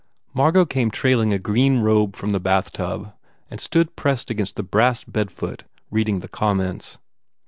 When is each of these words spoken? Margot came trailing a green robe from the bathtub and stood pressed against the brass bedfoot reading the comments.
Margot 0.33 0.65
came 0.65 0.89
trailing 0.89 1.31
a 1.31 1.37
green 1.37 1.81
robe 1.81 2.15
from 2.15 2.31
the 2.31 2.39
bathtub 2.39 3.13
and 3.51 3.61
stood 3.61 3.95
pressed 3.95 4.31
against 4.31 4.55
the 4.55 4.63
brass 4.63 5.03
bedfoot 5.03 5.63
reading 5.91 6.21
the 6.21 6.27
comments. 6.27 6.97